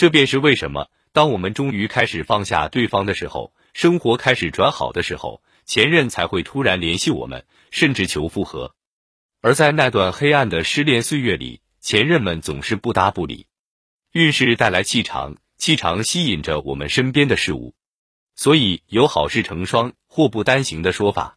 [0.00, 8.74] 这便是为什么，当我们终于开始放下对方的时候，生活开始转好的时候，前任才会突然联系我们，甚至求复合。
[9.42, 13.46] 而在那段黑暗的失恋岁月里，前任们总是不搭不理。
[14.12, 17.74] 运势带来气场，气场吸引着我们身边的事物，
[18.34, 21.36] 所以有好事成双、祸不单行的说法。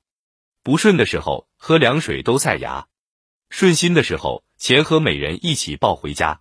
[0.63, 2.87] 不顺的时候，喝凉水都塞牙；
[3.49, 6.39] 顺心的时候，钱和美人一起抱回家。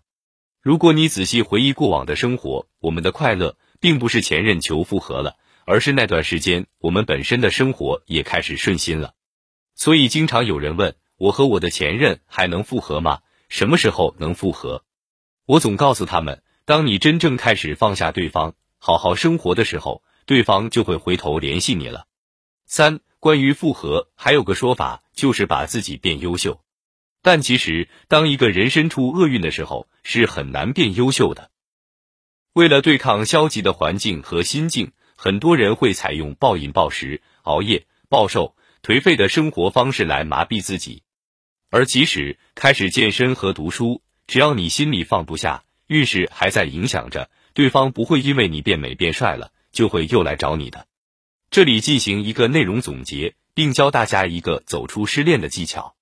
[0.62, 9.14] 如果你仔细回忆过往的生活，我们的快乐并不是前任求复合了，而是那段时间我们本身的生活也开始顺心了。
[9.74, 13.22] 所以，经常有人问我和我的前任还能复合吗？
[13.48, 14.84] 什么时候能复合？
[15.46, 22.06] 我总告诉他们，当你真正开始放下对方，好好生活的时候，对方就会回头联系你了。
[22.66, 26.60] 三，关于复合，还有个说法就是把自己变优秀。
[27.22, 31.50] 但其实，当一个人身处厄运的时候，是很难变优秀的。
[32.52, 41.04] 为了对抗消极的环境和心境，很多人会采用暴饮暴食、熬夜、暴瘦、颓废的生活方式来麻痹自己。
[41.70, 50.88] 而即使开始健身和读书，只要你心里放不下，运势还在影响着，对方不会因为你变美变帅了，就会又来找你的。
[51.50, 55.94] 这里进行一个内容总结，并教大家一个走出失恋的技巧：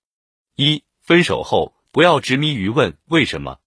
[0.56, 0.82] 一。
[1.10, 3.58] 分手后不要执迷于问为什么，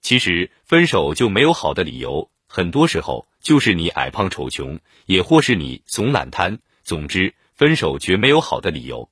[0.00, 6.60] 其实分手就没有好的理由，很多时候就是你矮胖丑穷，也或是你怂懒贪。
[6.84, 9.10] 总之，分手绝没有好的理由。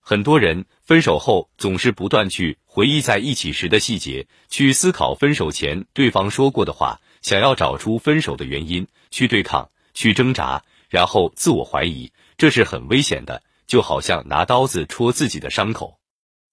[0.00, 15.99] 很多人分手后总是不断去回忆在一起时的细节，去思考分手前对方说过的话，想要找出分手的原因，去对抗，去挣扎，然后自我怀疑，这是很危险的，就好像拿刀子戳自己的伤口。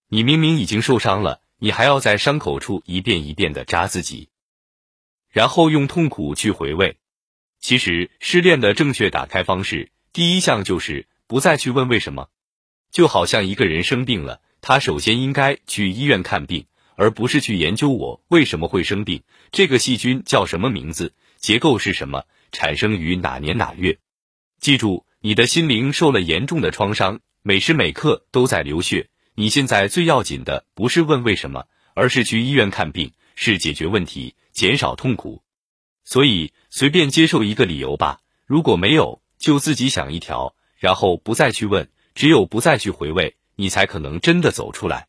[0.09, 4.29] 你明明已经受伤了，你还要在伤口处一遍一遍的扎自己，
[5.29, 6.97] 然后用痛苦去回味。
[7.59, 12.29] 其实失恋的正确打开方式，第一项就是不再去问为什么。
[12.89, 22.23] 就好像一个人生病了，他首先应该去医院看病，而不是去研究我为什么会生病，这个细菌叫什么名字，结构是什么，
[22.53, 23.99] 产生于哪年哪月。
[24.61, 29.09] 记住，你的心灵受了严重的创伤，每时每刻都在流血。
[29.39, 35.43] 你现在最要紧的不是问为什么，而是去医院看病，是解决问题，减少痛苦。
[36.03, 45.07] 所以随便接受一个理由吧，如果没有，就自己想一条，然后不再去问，只有不再去回味，你才可能真的走出来。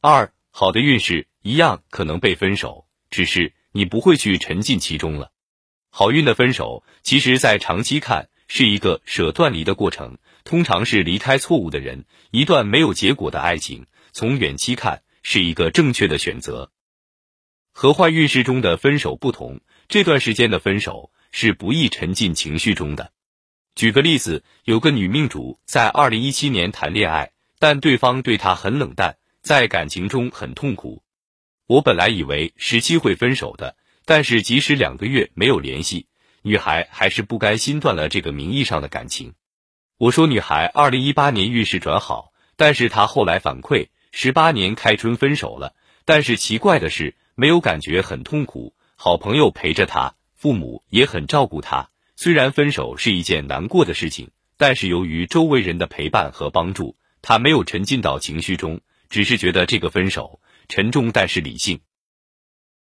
[0.00, 5.32] 二，好的运势一样可能被分手，只是你不会去沉浸其中了。
[5.90, 10.18] 好运的分手，其实在长期看是一个舍断离的过程。
[10.44, 16.70] 通常是离开错误的人，一段没有结果的爱情，从远期看是一个正确的选择。
[17.72, 23.12] 和坏运势中的分手不同，这段时间的分手是不易沉浸情绪中的。
[23.74, 31.02] 举个例子，有个女命主在二零一七年谈恋爱，但对方对她很冷淡，在感情中很痛苦。
[31.66, 36.06] 我本来以为十七会分手的，但是即使两个月没有联系，
[36.46, 39.34] 女孩还是不甘心断了这个名义上的感情。
[39.98, 45.74] 我说女孩二零一八年运势转好，但是她后来反馈十八年开春分手了，
[46.04, 51.90] 但是奇怪的是没有感觉很痛苦，好朋友陪着她，父母也很照顾她。
[52.14, 61.80] 虽然分手是一件难过的事情，但是由于周围人的陪伴和帮助，她没有沉浸到情绪中，只是觉得这个分手沉重但是理性。